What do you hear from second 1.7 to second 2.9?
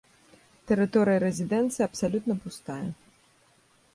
абсалютна пустая.